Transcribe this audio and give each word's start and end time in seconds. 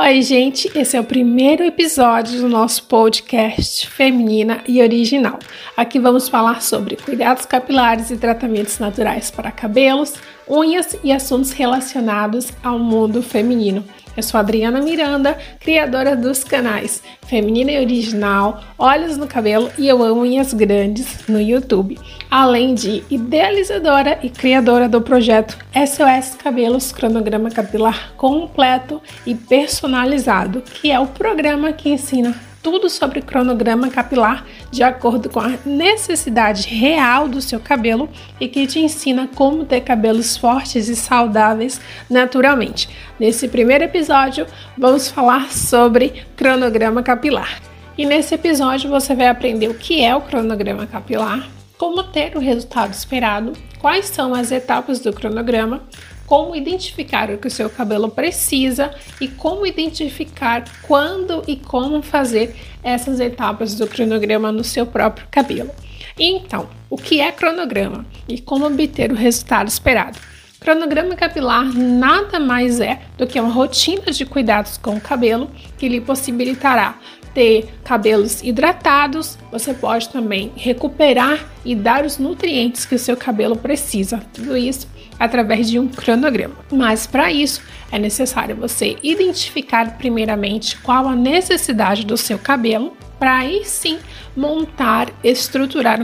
Oi, 0.00 0.22
gente, 0.22 0.70
esse 0.78 0.96
é 0.96 1.00
o 1.00 1.04
primeiro 1.04 1.64
episódio 1.64 2.40
do 2.40 2.48
nosso 2.48 2.84
podcast 2.84 3.90
Feminina 3.90 4.62
e 4.64 4.80
Original. 4.80 5.40
Aqui 5.76 5.98
vamos 5.98 6.28
falar 6.28 6.62
sobre 6.62 6.94
cuidados 6.94 7.44
capilares 7.44 8.08
e 8.12 8.16
tratamentos 8.16 8.78
naturais 8.78 9.28
para 9.28 9.50
cabelos, 9.50 10.14
unhas 10.48 10.96
e 11.02 11.10
assuntos 11.10 11.50
relacionados 11.50 12.52
ao 12.62 12.78
mundo 12.78 13.24
feminino. 13.24 13.84
Eu 14.18 14.22
sou 14.24 14.40
Adriana 14.40 14.80
Miranda, 14.80 15.38
criadora 15.60 16.16
dos 16.16 16.42
canais 16.42 17.00
Feminina 17.28 17.70
e 17.70 17.78
Original, 17.78 18.60
Olhos 18.76 19.16
no 19.16 19.28
Cabelo 19.28 19.70
e 19.78 19.86
Eu 19.86 20.02
Amo 20.02 20.22
Unhas 20.22 20.52
Grandes 20.52 21.28
no 21.28 21.40
YouTube, 21.40 21.96
além 22.28 22.74
de 22.74 23.04
idealizadora 23.08 24.18
e 24.20 24.28
criadora 24.28 24.88
do 24.88 25.00
projeto 25.00 25.56
SOS 25.72 26.34
Cabelos 26.34 26.90
Cronograma 26.90 27.48
Capilar 27.48 28.12
Completo 28.16 29.00
e 29.24 29.36
Personalizado, 29.36 30.62
que 30.62 30.90
é 30.90 30.98
o 30.98 31.06
programa 31.06 31.72
que 31.72 31.88
ensina 31.88 32.47
tudo 32.62 32.88
sobre 32.88 33.22
cronograma 33.22 33.88
capilar 33.88 34.44
de 34.70 34.82
acordo 34.82 35.28
com 35.28 35.40
a 35.40 35.54
necessidade 35.64 36.68
real 36.68 37.28
do 37.28 37.40
seu 37.40 37.60
cabelo 37.60 38.08
e 38.40 38.48
que 38.48 38.66
te 38.66 38.78
ensina 38.78 39.28
como 39.34 39.64
ter 39.64 39.80
cabelos 39.82 40.36
fortes 40.36 40.88
e 40.88 40.96
saudáveis 40.96 41.80
naturalmente. 42.08 42.88
Nesse 43.18 43.48
primeiro 43.48 43.84
episódio, 43.84 44.46
vamos 44.76 45.08
falar 45.08 45.50
sobre 45.50 46.24
cronograma 46.36 47.02
capilar. 47.02 47.60
E 47.96 48.06
nesse 48.06 48.34
episódio 48.34 48.88
você 48.88 49.14
vai 49.14 49.28
aprender 49.28 49.68
o 49.68 49.74
que 49.74 50.04
é 50.04 50.14
o 50.14 50.20
cronograma 50.20 50.86
capilar, 50.86 51.48
como 51.76 52.02
ter 52.04 52.36
o 52.36 52.40
resultado 52.40 52.92
esperado, 52.92 53.52
quais 53.80 54.06
são 54.06 54.34
as 54.34 54.52
etapas 54.52 55.00
do 55.00 55.12
cronograma, 55.12 55.82
como 56.28 56.54
identificar 56.54 57.30
o 57.30 57.38
que 57.38 57.48
o 57.48 57.50
seu 57.50 57.70
cabelo 57.70 58.10
precisa 58.10 58.94
e 59.18 59.26
como 59.26 59.66
identificar 59.66 60.62
quando 60.82 61.42
e 61.48 61.56
como 61.56 62.02
fazer 62.02 62.54
essas 62.82 63.18
etapas 63.18 63.74
do 63.74 63.86
cronograma 63.86 64.52
no 64.52 64.62
seu 64.62 64.84
próprio 64.84 65.26
cabelo. 65.30 65.70
Então, 66.18 66.68
o 66.90 66.98
que 66.98 67.18
é 67.18 67.32
cronograma 67.32 68.04
e 68.28 68.38
como 68.38 68.66
obter 68.66 69.10
o 69.10 69.14
resultado 69.14 69.68
esperado? 69.68 70.18
Cronograma 70.60 71.14
capilar 71.14 71.72
nada 71.72 72.38
mais 72.38 72.78
é 72.78 73.00
do 73.16 73.26
que 73.26 73.40
uma 73.40 73.52
rotina 73.52 74.12
de 74.12 74.26
cuidados 74.26 74.76
com 74.76 74.96
o 74.96 75.00
cabelo 75.00 75.50
que 75.78 75.88
lhe 75.88 76.00
possibilitará 76.00 76.98
ter 77.34 77.68
cabelos 77.84 78.42
hidratados, 78.42 79.38
você 79.50 79.74
pode 79.74 80.08
também 80.08 80.52
recuperar 80.56 81.46
e 81.64 81.74
dar 81.74 82.04
os 82.04 82.18
nutrientes 82.18 82.84
que 82.84 82.94
o 82.94 82.98
seu 82.98 83.16
cabelo 83.16 83.56
precisa. 83.56 84.22
Tudo 84.32 84.56
isso 84.56 84.88
através 85.18 85.68
de 85.68 85.78
um 85.78 85.88
cronograma. 85.88 86.54
Mas 86.70 87.06
para 87.06 87.32
isso 87.32 87.60
é 87.90 87.98
necessário 87.98 88.54
você 88.54 88.96
identificar 89.02 89.98
primeiramente 89.98 90.78
qual 90.78 91.08
a 91.08 91.16
necessidade 91.16 92.06
do 92.06 92.16
seu 92.16 92.38
cabelo, 92.38 92.96
para 93.18 93.38
aí 93.38 93.64
sim 93.64 93.98
montar, 94.36 95.08
estruturar 95.24 96.00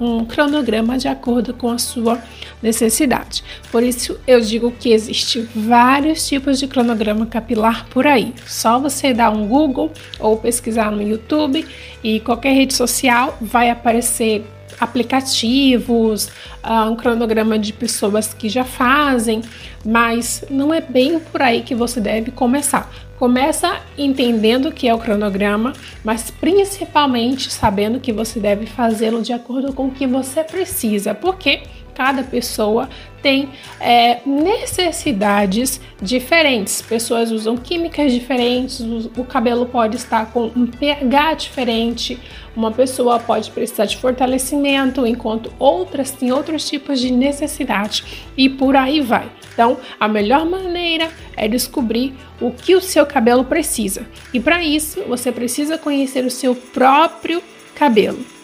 um 0.00 0.24
cronograma 0.24 0.98
de 0.98 1.08
acordo 1.08 1.54
com 1.54 1.70
a 1.70 1.78
sua 1.78 2.18
necessidade. 2.62 3.42
Por 3.72 3.82
isso 3.82 4.18
eu 4.26 4.40
digo 4.40 4.70
que 4.72 4.92
existe 4.92 5.48
vários 5.54 6.28
tipos 6.28 6.58
de 6.58 6.66
cronograma 6.66 7.26
capilar 7.26 7.86
por 7.88 8.06
aí. 8.06 8.34
Só 8.46 8.78
você 8.78 9.14
dar 9.14 9.30
um 9.30 9.46
Google 9.46 9.90
ou 10.18 10.36
pesquisar 10.36 10.90
no 10.90 11.02
YouTube 11.02 11.66
e 12.02 12.20
qualquer 12.20 12.52
rede 12.52 12.74
social 12.74 13.36
vai 13.40 13.70
aparecer 13.70 14.44
aplicativos, 14.80 16.26
uh, 16.62 16.88
um 16.90 16.94
cronograma 16.94 17.58
de 17.58 17.72
pessoas 17.72 18.32
que 18.32 18.48
já 18.48 18.64
fazem, 18.64 19.42
mas 19.84 20.44
não 20.48 20.72
é 20.72 20.80
bem 20.80 21.18
por 21.18 21.42
aí 21.42 21.62
que 21.62 21.74
você 21.74 22.00
deve 22.00 22.30
começar. 22.30 22.88
Começa 23.18 23.80
entendendo 23.96 24.66
o 24.66 24.72
que 24.72 24.86
é 24.86 24.94
o 24.94 24.98
cronograma, 24.98 25.72
mas 26.04 26.30
principalmente 26.30 27.50
sabendo 27.50 27.98
que 27.98 28.12
você 28.12 28.38
deve 28.38 28.64
fazê-lo 28.66 29.20
de 29.20 29.32
acordo 29.32 29.72
com 29.72 29.86
o 29.86 29.90
que 29.90 30.06
você 30.06 30.44
precisa, 30.44 31.12
porque 31.14 31.62
cada 31.98 32.22
pessoa 32.22 32.88
tem 33.20 33.48
é, 33.80 34.20
necessidades 34.24 35.80
diferentes. 36.00 36.80
Pessoas 36.80 37.32
usam 37.32 37.56
químicas 37.56 38.12
diferentes, 38.12 38.78
o, 39.16 39.24
cabelo 39.24 39.66
pode 39.66 39.96
estar 39.96 40.26
com 40.26 40.44
um 40.54 40.64
pH 40.64 41.34
diferente, 41.34 42.16
uma 42.54 42.70
pessoa 42.70 43.18
pode 43.18 43.50
precisar 43.50 43.86
de 43.86 43.96
fortalecimento, 43.96 45.04
enquanto 45.04 45.52
outras 45.58 46.12
têm 46.12 46.30
outros 46.30 46.68
tipos 46.68 47.00
de 47.00 47.10
necessidade 47.10 48.04
e 48.36 48.48
por 48.48 48.76
aí 48.76 49.00
vai. 49.00 49.28
Então, 49.52 49.76
a 49.98 50.06
melhor 50.06 50.46
maneira 50.46 51.10
é 51.36 51.48
descobrir 51.48 52.14
o 52.40 52.52
que 52.52 52.76
o 52.76 52.80
seu 52.80 53.04
cabelo 53.04 53.44
precisa. 53.44 54.06
E 54.32 54.38
para 54.38 54.62
isso, 54.62 55.02
você 55.08 55.32
precisa 55.32 55.76
conhecer 55.76 56.24
o 56.24 56.30
seu 56.30 56.54
próprio 56.54 57.42
cabelo. 57.74 58.37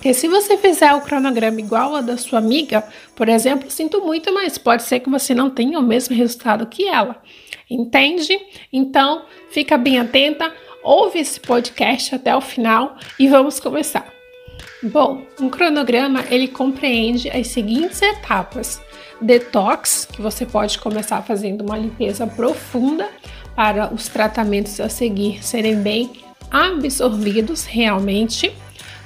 Porque 0.00 0.14
se 0.14 0.28
você 0.28 0.56
fizer 0.56 0.94
o 0.94 1.02
cronograma 1.02 1.60
igual 1.60 1.94
ao 1.94 2.02
da 2.02 2.16
sua 2.16 2.38
amiga, 2.38 2.82
por 3.14 3.28
exemplo, 3.28 3.70
sinto 3.70 4.00
muito, 4.00 4.32
mas 4.32 4.56
pode 4.56 4.82
ser 4.84 5.00
que 5.00 5.10
você 5.10 5.34
não 5.34 5.50
tenha 5.50 5.78
o 5.78 5.82
mesmo 5.82 6.16
resultado 6.16 6.64
que 6.64 6.88
ela. 6.88 7.22
Entende? 7.68 8.40
Então, 8.72 9.26
fica 9.50 9.76
bem 9.76 9.98
atenta, 9.98 10.50
ouve 10.82 11.18
esse 11.18 11.38
podcast 11.38 12.14
até 12.14 12.34
o 12.34 12.40
final 12.40 12.96
e 13.18 13.28
vamos 13.28 13.60
começar. 13.60 14.10
Bom, 14.82 15.22
um 15.38 15.50
cronograma 15.50 16.24
ele 16.30 16.48
compreende 16.48 17.28
as 17.28 17.48
seguintes 17.48 18.00
etapas: 18.00 18.80
detox, 19.20 20.06
que 20.10 20.22
você 20.22 20.46
pode 20.46 20.78
começar 20.78 21.20
fazendo 21.20 21.60
uma 21.60 21.76
limpeza 21.76 22.26
profunda 22.26 23.06
para 23.54 23.92
os 23.92 24.08
tratamentos 24.08 24.80
a 24.80 24.88
seguir 24.88 25.44
serem 25.44 25.76
bem 25.76 26.10
absorvidos 26.50 27.66
realmente 27.66 28.50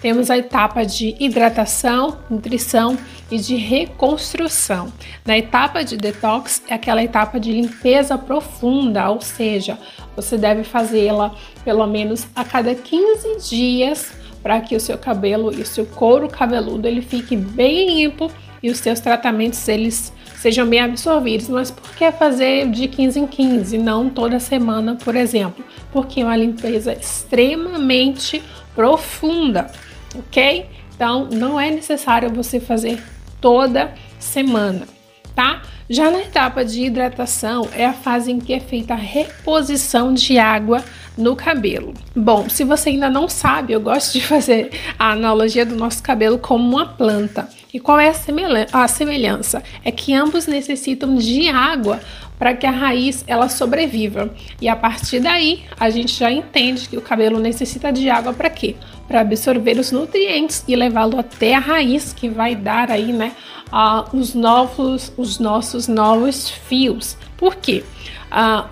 temos 0.05 0.29
a 0.31 0.37
etapa 0.37 0.85
de 0.85 1.17
hidratação, 1.19 2.19
nutrição 2.29 2.95
e 3.31 3.39
de 3.39 3.57
reconstrução. 3.57 4.93
Na 5.25 5.39
etapa 5.39 5.83
de 5.83 5.97
detox 5.97 6.63
é 6.69 6.75
aquela 6.75 7.03
etapa 7.03 7.41
de 7.41 7.51
limpeza 7.51 8.19
profunda, 8.19 9.09
ou 9.09 9.23
seja, 9.23 9.79
você 10.15 10.37
deve 10.37 10.63
fazê-la 10.63 11.35
pelo 11.65 11.87
menos 11.87 12.27
a 12.37 12.45
cada 12.45 12.75
15 12.75 13.49
dias 13.49 14.13
para 14.43 14.61
que 14.61 14.77
o 14.77 14.81
seu 14.81 14.99
cabelo 14.99 15.51
e 15.55 15.63
o 15.63 15.67
seu 15.67 15.87
couro 15.87 16.29
cabeludo 16.29 16.87
ele 16.87 17.01
fique 17.01 17.35
bem 17.35 17.97
limpo 17.97 18.31
e 18.63 18.69
os 18.69 18.77
seus 18.81 19.01
tratamentos 19.01 19.67
eles 19.69 20.13
sejam 20.37 20.67
bem 20.67 20.81
absorvidos. 20.81 21.49
Mas 21.49 21.71
por 21.71 21.95
que 21.95 22.13
fazer 22.13 22.69
de 22.69 22.89
15 22.89 23.21
em 23.21 23.27
15, 23.27 23.79
não 23.79 24.11
toda 24.11 24.39
semana, 24.39 24.99
por 25.03 25.17
exemplo? 25.17 25.65
Porque 25.91 26.21
é 26.21 26.25
uma 26.27 26.37
limpeza 26.37 26.93
extremamente 26.93 28.43
profunda 28.75 29.71
ok? 30.15 30.67
Então 30.95 31.29
não 31.31 31.59
é 31.59 31.71
necessário 31.71 32.31
você 32.31 32.61
fazer 32.61 33.03
toda 33.41 33.93
semana, 34.19 34.87
tá? 35.35 35.63
Já 35.89 36.11
na 36.11 36.21
etapa 36.21 36.65
de 36.65 36.83
hidratação 36.83 37.69
é 37.75 37.85
a 37.85 37.93
fase 37.93 38.33
em 38.33 38.39
que 38.39 38.55
é 38.55 38.61
feita 38.61 38.95
a 38.95 38.97
reposição 38.97 40.15
de 40.15 40.39
água 40.39 40.83
no 41.17 41.37
cabelo. 41.37 41.93
Bom, 42.17 42.49
se 42.49 42.65
você 42.65 42.89
ainda 42.89 43.11
não 43.11 43.29
sabe, 43.29 43.75
eu 43.75 43.81
gosto 43.81 44.15
de 44.15 44.23
fazer 44.25 44.71
a 44.99 45.11
analogia 45.11 45.67
do 45.67 45.77
nosso 45.77 46.03
cabelo 46.03 46.39
como 46.39 46.67
uma 46.67 46.87
planta. 46.87 47.49
E 47.73 47.79
qual 47.79 47.99
é 48.01 48.09
a 48.09 48.89
semelhança? 48.89 49.63
É 49.85 49.91
que 49.91 50.15
ambos 50.15 50.47
necessitam 50.47 51.17
de 51.17 51.49
água 51.49 52.01
para 52.45 52.53
que 52.53 52.67
a 52.67 52.71
raiz 52.71 53.25
ela 53.27 53.49
sobreviva. 53.49 54.31
E 54.61 54.69
a 54.69 54.77
partir 54.77 55.19
daí, 55.19 55.63
a 55.81 55.89
gente 55.89 56.13
já 56.13 56.31
entende 56.31 56.87
que 56.91 56.95
o 56.99 57.01
cabelo 57.01 57.41
necessita 57.41 57.91
de 57.91 58.11
água 58.11 58.35
para 58.35 58.51
quê? 58.51 58.77
Para 59.09 59.23
absorver 59.23 59.79
os 59.79 59.91
nutrientes 59.91 60.63
e 60.69 60.77
levá-lo 60.77 61.19
até 61.19 61.55
a 61.55 61.59
raiz 61.59 62.13
que 62.13 62.29
vai 62.29 62.55
dar 62.55 62.91
aí, 62.91 63.15
né, 63.15 63.33
uh, 63.73 64.15
os 64.15 64.35
novos 64.35 65.11
os 65.17 65.39
nossos 65.39 65.89
novos 65.89 66.51
fios. 66.51 67.17
Por 67.39 67.57
quê? 67.57 67.83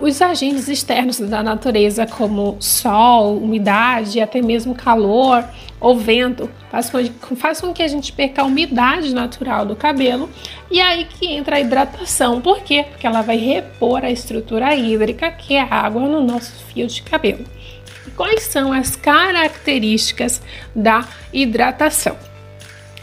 Os 0.01 0.21
agentes 0.21 0.67
externos 0.67 1.19
da 1.19 1.41
natureza, 1.41 2.05
como 2.05 2.57
sol, 2.59 3.37
umidade, 3.37 4.19
até 4.19 4.41
mesmo 4.41 4.75
calor 4.75 5.45
ou 5.79 5.97
vento, 5.97 6.49
faz 6.69 6.89
com, 6.89 7.35
faz 7.35 7.61
com 7.61 7.73
que 7.73 7.81
a 7.81 7.87
gente 7.87 8.11
perca 8.11 8.41
a 8.41 8.45
umidade 8.45 9.13
natural 9.13 9.65
do 9.65 9.75
cabelo 9.75 10.29
e 10.69 10.81
aí 10.81 11.05
que 11.05 11.27
entra 11.27 11.57
a 11.57 11.59
hidratação. 11.61 12.41
Por 12.41 12.61
quê? 12.61 12.85
Porque 12.89 13.07
ela 13.07 13.21
vai 13.21 13.37
repor 13.83 14.05
a 14.05 14.11
estrutura 14.11 14.73
hídrica, 14.75 15.29
que 15.31 15.55
é 15.55 15.61
a 15.61 15.75
água, 15.75 16.07
no 16.07 16.23
nosso 16.23 16.53
fio 16.65 16.87
de 16.87 17.01
cabelo. 17.01 17.43
E 18.07 18.11
quais 18.11 18.43
são 18.43 18.71
as 18.71 18.95
características 18.95 20.41
da 20.75 21.07
hidratação? 21.31 22.17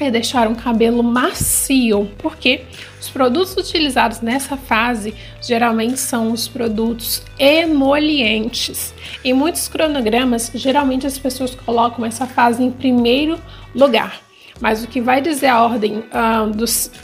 é 0.03 0.11
deixar 0.11 0.49
um 0.49 0.55
cabelo 0.55 1.03
macio, 1.03 2.11
porque 2.17 2.63
os 2.99 3.11
produtos 3.11 3.55
utilizados 3.55 4.23
nessa 4.23 4.57
fase 4.57 5.15
geralmente 5.43 5.99
são 5.99 6.33
os 6.33 6.49
produtos 6.49 7.23
emolientes. 7.39 8.95
Em 9.23 9.35
muitos 9.35 9.69
cronogramas, 9.69 10.51
geralmente 10.55 11.07
as 11.07 11.19
pessoas 11.19 11.55
colocam 11.55 12.03
essa 12.07 12.27
fase 12.27 12.63
em 12.63 12.71
primeiro 12.71 13.39
lugar. 13.75 14.23
Mas 14.59 14.83
o 14.83 14.89
que 14.89 15.03
vai 15.03 15.21
dizer 15.21 15.49
a 15.49 15.63
ordem 15.63 16.03
ah, 16.11 16.47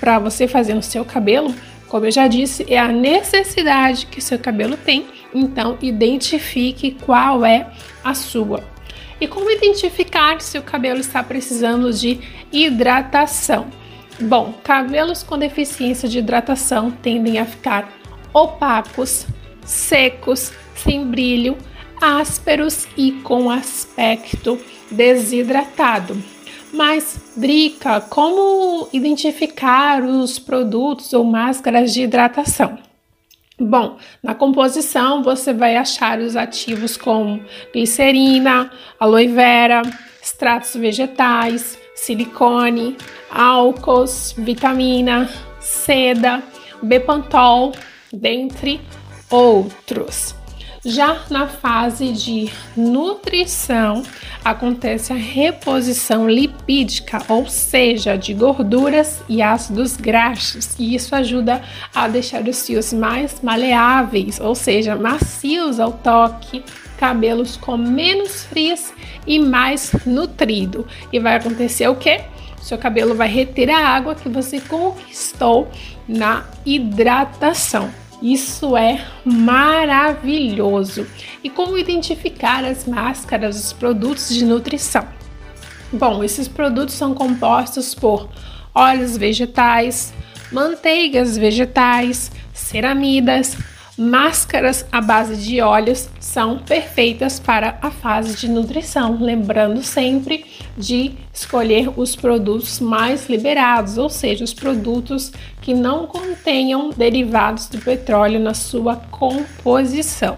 para 0.01 0.19
você 0.19 0.49
fazer 0.49 0.73
no 0.73 0.83
seu 0.83 1.05
cabelo, 1.05 1.55
como 1.89 2.07
eu 2.07 2.11
já 2.11 2.27
disse, 2.27 2.65
é 2.69 2.79
a 2.79 2.89
necessidade 2.89 4.07
que 4.07 4.21
seu 4.21 4.39
cabelo 4.39 4.77
tem 4.77 5.07
Então, 5.35 5.77
identifique 5.81 6.97
qual 7.05 7.45
é 7.45 7.71
a 8.03 8.15
sua. 8.15 8.65
E 9.21 9.27
como 9.27 9.51
identificar 9.51 10.41
se 10.41 10.59
o 10.59 10.63
cabelo 10.63 11.01
está 11.01 11.23
precisando 11.23 11.93
de 11.93 12.21
hidratação? 12.53 13.67
Bom, 14.21 14.55
cabelos 14.65 15.23
com 15.23 15.39
deficiência 15.39 16.09
de 16.09 16.19
hidratação 16.19 16.91
tendem 16.91 17.39
a 17.39 17.45
ficar 17.45 17.93
opacos, 18.33 19.27
secos, 19.65 20.53
sem 20.75 21.07
brilho, 21.07 21.57
ásperos 22.01 22.87
e 22.97 23.13
com 23.13 23.51
aspecto 23.51 24.59
desidratado. 24.91 26.17
Mas, 26.73 27.33
Drica, 27.37 28.01
como 28.01 28.89
identificar 28.93 30.03
os 30.03 30.39
produtos 30.39 31.13
ou 31.13 31.25
máscaras 31.25 31.93
de 31.93 32.03
hidratação? 32.03 32.79
Bom, 33.59 33.97
na 34.23 34.35
composição 34.35 35.23
você 35.23 35.53
vai 35.55 35.77
achar 35.77 36.19
os 36.19 36.37
ativos 36.37 36.97
como 36.97 37.41
glicerina, 37.73 38.71
aloe 39.01 39.29
vera, 39.29 39.81
extratos 40.23 40.75
vegetais, 40.75 41.79
silicone, 41.95 42.97
álcools, 43.31 44.35
vitamina, 44.37 45.31
seda, 45.59 46.43
bepantol, 46.83 47.73
dentre 48.13 48.81
outros. 49.31 50.35
Já 50.89 51.23
na 51.31 51.49
fase 51.49 52.13
de 52.13 52.49
nutrição, 52.77 54.05
acontece 54.45 55.13
a 55.13 55.17
reposição 55.17 56.31
lipídica, 56.31 57.21
ou 57.29 57.49
seja, 57.49 58.17
de 58.17 58.33
gorduras 58.33 59.21
e 59.29 59.43
ácidos 59.43 59.97
graxos, 59.97 60.77
e 60.79 60.95
isso 60.95 61.13
ajuda 61.17 61.61
a 61.93 62.07
deixar 62.07 62.47
os 62.47 62.65
fios 62.65 62.93
mais 62.93 63.41
maleáveis, 63.43 64.39
ou 64.39 64.55
seja, 64.55 64.95
macios 64.95 65.81
ao 65.81 65.91
toque, 65.91 66.63
cabelos 66.97 67.57
com 67.57 67.77
menos 67.77 68.45
frizz 68.45 68.95
e 69.27 69.41
mais 69.41 69.91
nutrido. 70.07 70.87
E 71.13 71.19
vai 71.19 71.35
acontecer 71.35 71.89
o 71.89 71.97
quê? 71.97 72.21
Seu 72.63 72.79
cabelo 72.79 73.17
vai 73.17 73.29
reter 73.29 73.71
a 73.71 73.89
água 73.89 74.15
que 74.15 74.29
você 74.29 74.61
conquistou 74.61 75.69
na 76.07 76.45
hidratação. 76.65 78.06
Isso 78.23 78.77
é 78.77 79.05
maravilhoso. 79.25 81.07
E 81.45 81.51
como 81.51 81.77
identificar 81.77 82.65
as 82.65 82.87
máscaras, 82.87 83.57
os 83.57 83.73
produtos 83.73 84.35
de 84.35 84.45
nutrição? 84.45 85.07
Bom, 85.93 86.25
esses 86.25 86.49
produtos 86.49 86.95
são 86.95 87.15
compostos 87.15 87.95
por 87.95 88.29
óleos 88.75 89.17
vegetais, 89.17 90.13
manteigas 90.51 91.37
vegetais, 91.37 92.31
ceramidas, 92.53 93.57
Máscaras 93.99 94.85
à 94.93 95.01
base 95.01 95.37
de 95.37 95.63
óleos 95.63 96.11
são 96.21 96.59
perfeitas 96.59 97.41
para 97.41 97.79
a 97.81 97.91
fase 97.91 98.37
de 98.37 98.47
nutrição, 98.47 99.17
lembrando 99.19 99.83
sempre 99.83 100.45
de 100.77 101.13
escolher 101.33 101.91
os 101.97 102.15
produtos 102.15 102.79
mais 102.79 103.27
liberados, 103.27 103.97
ou 103.97 104.11
seja, 104.11 104.45
os 104.45 104.53
produtos 104.53 105.33
que 105.63 105.73
não 105.73 106.07
contenham 106.07 106.91
derivados 106.91 107.69
do 107.69 107.79
petróleo 107.79 108.39
na 108.39 108.53
sua 108.53 108.97
composição. 108.97 110.37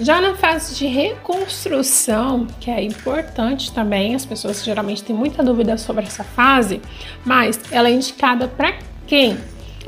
Já 0.00 0.20
na 0.20 0.34
fase 0.34 0.74
de 0.74 0.86
reconstrução, 0.86 2.48
que 2.58 2.68
é 2.68 2.82
importante 2.82 3.70
também, 3.70 4.16
as 4.16 4.26
pessoas 4.26 4.64
geralmente 4.64 5.04
têm 5.04 5.14
muita 5.14 5.40
dúvida 5.44 5.78
sobre 5.78 6.04
essa 6.04 6.24
fase, 6.24 6.80
mas 7.24 7.60
ela 7.70 7.88
é 7.88 7.92
indicada 7.92 8.48
para 8.48 8.76
quem? 9.06 9.38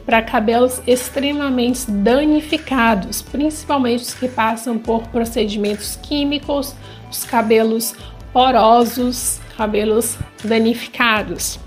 Para 0.05 0.23
cabelos 0.23 0.83
extremamente 0.87 1.91
danificados, 1.91 3.23
principalmente 3.23 4.03
os 4.03 4.15
que 4.15 4.29
passam 4.29 4.79
por 4.79 5.07
procedimentos 5.09 5.97
químicos, 6.03 6.75
os 7.11 7.25
cabelos 7.25 7.95
porosos, 8.33 9.41
cabelos 9.57 10.17
danificados. 10.43 11.59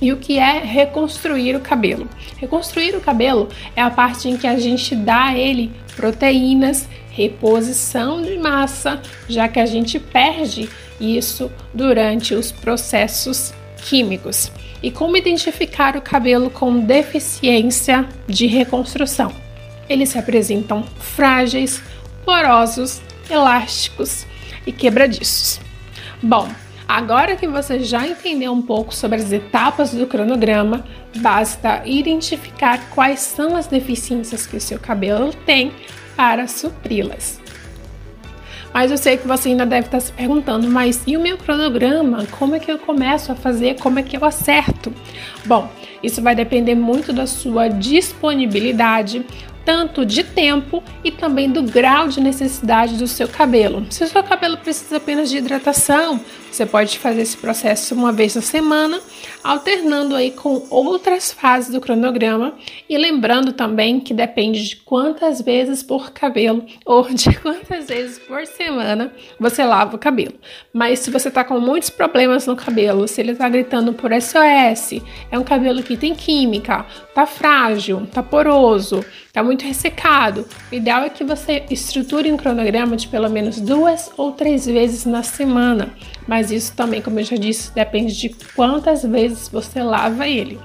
E 0.00 0.12
o 0.12 0.16
que 0.16 0.38
é 0.38 0.58
reconstruir 0.58 1.56
o 1.56 1.60
cabelo? 1.60 2.08
Reconstruir 2.36 2.94
o 2.94 3.00
cabelo 3.00 3.48
é 3.74 3.80
a 3.80 3.90
parte 3.90 4.28
em 4.28 4.36
que 4.36 4.46
a 4.46 4.58
gente 4.58 4.94
dá 4.94 5.26
a 5.26 5.38
ele 5.38 5.72
proteínas, 5.96 6.88
reposição 7.10 8.20
de 8.20 8.36
massa, 8.36 9.00
já 9.28 9.48
que 9.48 9.60
a 9.60 9.66
gente 9.66 9.98
perde 9.98 10.68
isso 11.00 11.50
durante 11.72 12.34
os 12.34 12.50
processos 12.50 13.54
químicos. 13.76 14.50
E 14.82 14.90
como 14.90 15.16
identificar 15.16 15.96
o 15.96 16.02
cabelo 16.02 16.50
com 16.50 16.80
deficiência 16.80 18.06
de 18.26 18.46
reconstrução? 18.46 19.32
Eles 19.88 20.10
se 20.10 20.18
apresentam 20.18 20.84
frágeis, 20.98 21.82
porosos, 22.24 23.00
elásticos 23.30 24.26
e 24.66 24.72
quebradiços. 24.72 25.60
Bom, 26.22 26.48
agora 26.88 27.36
que 27.36 27.46
você 27.46 27.80
já 27.80 28.06
entendeu 28.06 28.52
um 28.52 28.62
pouco 28.62 28.94
sobre 28.94 29.18
as 29.18 29.32
etapas 29.32 29.92
do 29.92 30.06
cronograma, 30.06 30.84
basta 31.16 31.82
identificar 31.84 32.90
quais 32.90 33.20
são 33.20 33.56
as 33.56 33.66
deficiências 33.66 34.46
que 34.46 34.56
o 34.56 34.60
seu 34.60 34.78
cabelo 34.78 35.32
tem 35.46 35.72
para 36.16 36.46
supri-las. 36.46 37.43
Mas 38.74 38.90
eu 38.90 38.98
sei 38.98 39.16
que 39.16 39.26
você 39.26 39.50
ainda 39.50 39.64
deve 39.64 39.86
estar 39.86 40.00
se 40.00 40.10
perguntando, 40.10 40.68
mas 40.68 41.04
e 41.06 41.16
o 41.16 41.20
meu 41.20 41.38
cronograma? 41.38 42.26
Como 42.32 42.56
é 42.56 42.58
que 42.58 42.72
eu 42.72 42.76
começo 42.76 43.30
a 43.30 43.36
fazer? 43.36 43.78
Como 43.78 44.00
é 44.00 44.02
que 44.02 44.16
eu 44.16 44.24
acerto? 44.24 44.92
Bom, 45.46 45.70
isso 46.02 46.20
vai 46.20 46.34
depender 46.34 46.74
muito 46.74 47.12
da 47.12 47.24
sua 47.24 47.68
disponibilidade, 47.68 49.24
tanto 49.64 50.04
de 50.04 50.22
tempo 50.22 50.82
e 51.02 51.10
também 51.10 51.50
do 51.50 51.62
grau 51.62 52.08
de 52.08 52.20
necessidade 52.20 52.96
do 52.96 53.06
seu 53.06 53.28
cabelo. 53.28 53.86
Se 53.90 54.04
o 54.04 54.08
seu 54.08 54.22
cabelo 54.22 54.58
precisa 54.58 54.96
apenas 54.96 55.30
de 55.30 55.38
hidratação, 55.38 56.20
você 56.54 56.64
pode 56.64 57.00
fazer 57.00 57.22
esse 57.22 57.36
processo 57.36 57.96
uma 57.96 58.12
vez 58.12 58.36
na 58.36 58.40
semana, 58.40 59.00
alternando 59.42 60.14
aí 60.14 60.30
com 60.30 60.64
outras 60.70 61.32
fases 61.32 61.72
do 61.72 61.80
cronograma 61.80 62.54
e 62.88 62.96
lembrando 62.96 63.52
também 63.52 63.98
que 63.98 64.14
depende 64.14 64.64
de 64.68 64.76
quantas 64.76 65.40
vezes 65.40 65.82
por 65.82 66.12
cabelo 66.12 66.64
ou 66.86 67.08
de 67.08 67.36
quantas 67.40 67.88
vezes 67.88 68.20
por 68.20 68.46
semana 68.46 69.12
você 69.38 69.64
lava 69.64 69.96
o 69.96 69.98
cabelo. 69.98 70.34
Mas 70.72 71.00
se 71.00 71.10
você 71.10 71.28
tá 71.28 71.42
com 71.42 71.58
muitos 71.58 71.90
problemas 71.90 72.46
no 72.46 72.54
cabelo, 72.54 73.08
se 73.08 73.20
ele 73.20 73.34
tá 73.34 73.48
gritando 73.48 73.92
por 73.92 74.12
SOS, 74.12 75.02
é 75.32 75.38
um 75.38 75.44
cabelo 75.44 75.82
que 75.82 75.96
tem 75.96 76.14
química, 76.14 76.86
tá 77.12 77.26
frágil, 77.26 78.06
tá 78.12 78.22
poroso, 78.22 79.04
tá 79.32 79.42
muito 79.42 79.53
ressecado, 79.62 80.46
o 80.72 80.74
ideal 80.74 81.02
é 81.02 81.10
que 81.10 81.22
você 81.22 81.64
estruture 81.70 82.32
um 82.32 82.36
cronograma 82.36 82.96
de 82.96 83.08
pelo 83.08 83.28
menos 83.28 83.60
duas 83.60 84.10
ou 84.16 84.32
três 84.32 84.66
vezes 84.66 85.04
na 85.04 85.22
semana 85.22 85.92
mas 86.26 86.50
isso 86.50 86.74
também, 86.74 87.02
como 87.02 87.20
eu 87.20 87.24
já 87.24 87.36
disse, 87.36 87.72
depende 87.74 88.16
de 88.16 88.30
quantas 88.54 89.02
vezes 89.02 89.48
você 89.48 89.82
lava 89.82 90.26
ele. 90.26 90.58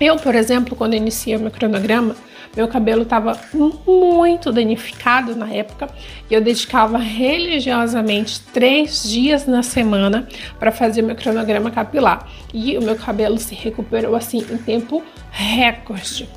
Eu, 0.00 0.16
por 0.16 0.34
exemplo, 0.34 0.76
quando 0.76 0.94
iniciei 0.94 1.36
o 1.36 1.40
meu 1.40 1.50
cronograma, 1.50 2.14
meu 2.54 2.68
cabelo 2.68 3.02
estava 3.02 3.38
muito 3.52 4.52
danificado 4.52 5.34
na 5.34 5.52
época 5.52 5.88
e 6.30 6.34
eu 6.34 6.40
dedicava 6.40 6.96
religiosamente 6.96 8.40
três 8.52 9.02
dias 9.02 9.46
na 9.46 9.62
semana 9.62 10.26
para 10.58 10.72
fazer 10.72 11.02
meu 11.02 11.16
cronograma 11.16 11.70
capilar. 11.70 12.26
E 12.54 12.78
o 12.78 12.82
meu 12.82 12.96
cabelo 12.96 13.38
se 13.38 13.54
recuperou 13.54 14.14
assim 14.14 14.38
em 14.50 14.56
tempo 14.56 15.02
recorde 15.30 16.28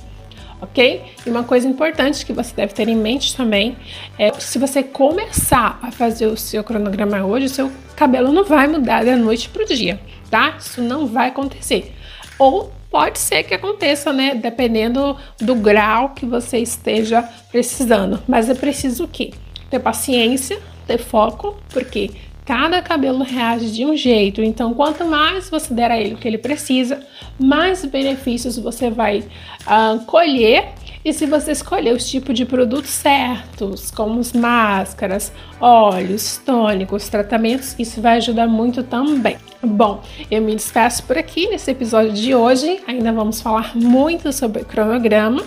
ok? 0.62 1.04
E 1.26 1.30
uma 1.30 1.44
coisa 1.44 1.68
importante 1.68 2.26
que 2.26 2.34
você 2.34 2.54
deve 2.56 2.74
ter 2.74 2.88
em 2.88 2.96
mente 2.96 3.36
também 3.36 3.78
é 4.18 4.32
se 4.40 4.60
você 4.60 4.84
começar 4.84 5.80
a 5.82 5.92
fazer 5.92 6.28
o 6.28 6.38
seu 6.38 6.64
cronograma 6.64 7.24
hoje, 7.24 7.46
o 7.46 7.50
seu 7.50 7.72
cabelo 7.96 8.32
não 8.32 8.44
vai 8.44 8.68
mudar 8.68 9.04
da 9.04 9.16
noite 9.16 9.50
para 9.50 9.64
o 9.64 9.66
dia, 9.66 10.00
tá? 10.30 10.56
Isso 10.60 10.82
não 10.82 11.08
vai 11.08 11.30
acontecer. 11.30 11.94
Ou 12.38 12.72
pode 12.90 13.20
ser 13.20 13.44
que 13.44 13.54
aconteça, 13.54 14.12
né? 14.12 14.36
Dependendo 14.36 15.18
do 15.40 15.56
grau 15.56 16.10
que 16.10 16.26
você 16.26 16.58
esteja 16.58 17.22
precisando. 17.52 18.22
Mas 18.28 18.50
é 18.50 18.54
preciso 18.54 19.06
o 19.06 19.08
quê? 19.08 19.32
Ter 19.70 19.80
paciência, 19.80 20.60
ter 20.88 20.98
foco, 20.98 21.58
porque 21.70 22.12
Cada 22.50 22.82
cabelo 22.82 23.24
reage 23.24 23.70
de 23.70 23.86
um 23.86 23.96
jeito, 23.96 24.42
então 24.42 24.74
quanto 24.74 25.06
mais 25.06 25.48
você 25.52 25.72
der 25.72 25.92
a 25.92 26.00
ele 26.00 26.16
o 26.16 26.18
que 26.18 26.28
ele 26.28 26.40
precisa, 26.40 27.00
mais 27.38 27.86
benefícios 27.86 28.58
você 28.58 28.90
vai 28.90 29.20
uh, 29.20 30.04
colher. 30.08 30.70
E 31.04 31.14
se 31.14 31.26
você 31.26 31.52
escolher 31.52 31.94
os 31.94 32.10
tipos 32.10 32.36
de 32.36 32.46
produtos 32.46 32.90
certos, 32.90 33.90
como 33.90 34.20
as 34.20 34.34
máscaras, 34.34 35.32
óleos, 35.60 36.38
tônicos, 36.46 37.08
tratamentos, 37.08 37.76
isso 37.80 38.02
vai 38.02 38.18
ajudar 38.18 38.48
muito 38.48 38.84
também. 38.84 39.38
Bom, 39.62 40.02
eu 40.30 40.42
me 40.42 40.56
despeço 40.56 41.04
por 41.04 41.18
aqui 41.18 41.48
nesse 41.48 41.72
episódio 41.72 42.14
de 42.14 42.36
hoje. 42.36 42.82
Ainda 42.88 43.12
vamos 43.14 43.42
falar 43.42 43.76
muito 43.76 44.32
sobre 44.34 44.64
cronograma 44.64 45.44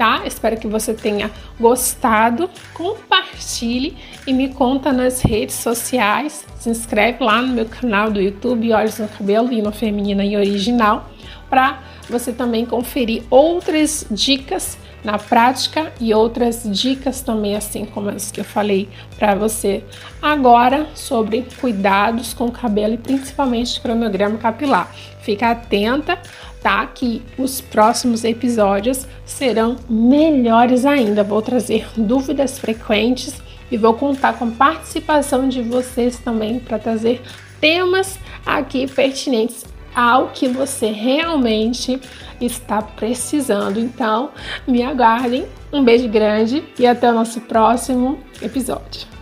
tá? 0.00 0.22
Espero 0.24 0.56
que 0.56 0.66
você 0.66 0.94
tenha 0.94 1.30
gostado. 1.60 2.48
Compartilhe 2.72 3.94
e 4.26 4.32
me 4.32 4.48
conta 4.48 4.94
nas 4.94 5.20
redes 5.20 5.56
sociais. 5.56 6.46
Se 6.58 6.70
inscreve 6.70 7.22
lá 7.22 7.42
no 7.42 7.52
meu 7.52 7.66
canal 7.66 8.10
do 8.10 8.18
YouTube, 8.18 8.72
Olhos 8.72 8.98
no 8.98 9.06
Cabelo, 9.06 9.48
Lino 9.48 9.70
Feminina 9.70 10.24
e 10.24 10.38
Original, 10.38 11.10
para 11.50 11.80
você 12.08 12.32
também 12.32 12.64
conferir 12.64 13.24
outras 13.28 14.06
dicas 14.10 14.78
na 15.04 15.18
prática 15.18 15.92
e 16.00 16.12
outras 16.12 16.62
dicas 16.64 17.20
também, 17.20 17.56
assim 17.56 17.84
como 17.84 18.10
as 18.10 18.30
que 18.30 18.40
eu 18.40 18.44
falei 18.44 18.88
para 19.18 19.34
você 19.34 19.82
agora 20.20 20.86
sobre 20.94 21.46
cuidados 21.60 22.34
com 22.34 22.46
o 22.46 22.52
cabelo 22.52 22.94
e 22.94 22.98
principalmente 22.98 23.80
cronograma 23.80 24.38
capilar. 24.38 24.94
Fica 25.20 25.50
atenta, 25.50 26.18
tá? 26.62 26.86
Que 26.86 27.22
os 27.38 27.60
próximos 27.60 28.24
episódios 28.24 29.06
serão 29.24 29.76
melhores 29.88 30.84
ainda. 30.84 31.24
Vou 31.24 31.40
trazer 31.42 31.88
dúvidas 31.96 32.58
frequentes 32.58 33.40
e 33.70 33.76
vou 33.76 33.94
contar 33.94 34.34
com 34.34 34.46
a 34.46 34.50
participação 34.50 35.48
de 35.48 35.62
vocês 35.62 36.18
também 36.18 36.58
para 36.58 36.78
trazer 36.78 37.22
temas 37.60 38.18
aqui 38.44 38.86
pertinentes 38.86 39.64
ao 39.94 40.28
que 40.28 40.48
você 40.48 40.90
realmente 40.90 42.00
está 42.40 42.80
precisando. 42.82 43.78
Então, 43.78 44.30
me 44.66 44.82
aguardem. 44.82 45.46
Um 45.72 45.84
beijo 45.84 46.08
grande 46.08 46.64
e 46.78 46.86
até 46.86 47.10
o 47.10 47.14
nosso 47.14 47.40
próximo 47.42 48.18
episódio. 48.42 49.19